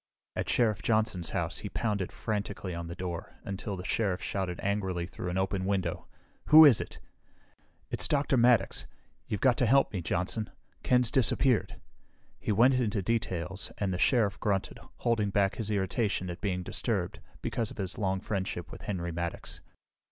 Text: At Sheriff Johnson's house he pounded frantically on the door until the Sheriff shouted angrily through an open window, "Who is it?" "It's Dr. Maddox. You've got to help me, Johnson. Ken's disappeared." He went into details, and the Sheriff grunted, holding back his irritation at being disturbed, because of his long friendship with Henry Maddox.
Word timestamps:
At 0.35 0.49
Sheriff 0.49 0.81
Johnson's 0.81 1.29
house 1.29 1.59
he 1.59 1.69
pounded 1.69 2.11
frantically 2.11 2.73
on 2.73 2.87
the 2.87 2.95
door 2.95 3.35
until 3.43 3.77
the 3.77 3.85
Sheriff 3.85 4.19
shouted 4.19 4.59
angrily 4.63 5.05
through 5.05 5.29
an 5.29 5.37
open 5.37 5.63
window, 5.63 6.07
"Who 6.45 6.65
is 6.65 6.81
it?" 6.81 6.97
"It's 7.91 8.07
Dr. 8.07 8.35
Maddox. 8.35 8.87
You've 9.27 9.41
got 9.41 9.57
to 9.57 9.67
help 9.67 9.93
me, 9.93 10.01
Johnson. 10.01 10.49
Ken's 10.81 11.11
disappeared." 11.11 11.79
He 12.39 12.51
went 12.51 12.73
into 12.73 13.03
details, 13.03 13.71
and 13.77 13.93
the 13.93 13.99
Sheriff 13.99 14.39
grunted, 14.39 14.79
holding 14.97 15.29
back 15.29 15.57
his 15.57 15.69
irritation 15.69 16.31
at 16.31 16.41
being 16.41 16.63
disturbed, 16.63 17.19
because 17.43 17.69
of 17.69 17.77
his 17.77 17.99
long 17.99 18.21
friendship 18.21 18.71
with 18.71 18.81
Henry 18.81 19.11
Maddox. 19.11 19.61